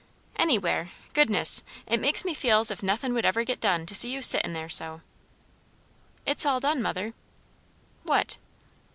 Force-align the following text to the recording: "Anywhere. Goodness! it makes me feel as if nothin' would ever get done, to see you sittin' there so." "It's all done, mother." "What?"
"Anywhere. 0.35 0.89
Goodness! 1.13 1.61
it 1.85 1.99
makes 1.99 2.25
me 2.25 2.33
feel 2.33 2.61
as 2.61 2.71
if 2.71 2.81
nothin' 2.81 3.13
would 3.13 3.23
ever 3.23 3.43
get 3.43 3.59
done, 3.61 3.85
to 3.85 3.93
see 3.93 4.09
you 4.11 4.23
sittin' 4.23 4.53
there 4.53 4.67
so." 4.67 5.01
"It's 6.25 6.43
all 6.43 6.59
done, 6.59 6.81
mother." 6.81 7.13
"What?" 8.01 8.37